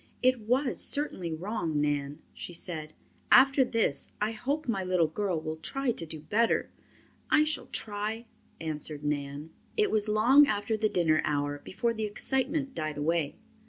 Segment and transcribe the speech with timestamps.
[0.23, 2.93] "It was certainly wrong, Nan," she said.
[3.31, 6.71] "After this I hope my little girl will try to do better."
[7.29, 8.25] "I shall try,"
[8.59, 9.51] answered Nan.
[9.77, 13.35] It was long after the dinner hour before the excitement died away.